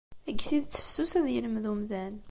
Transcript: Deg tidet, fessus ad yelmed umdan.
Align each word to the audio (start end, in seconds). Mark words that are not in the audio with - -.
Deg 0.27 0.37
tidet, 0.47 0.81
fessus 0.83 1.13
ad 1.19 1.27
yelmed 1.33 1.65
umdan. 1.71 2.15